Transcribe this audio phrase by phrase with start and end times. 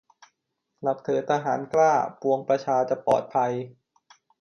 [0.81, 3.51] หลับเถิดทหารกล้า ปวงประชาจะปลอดภัย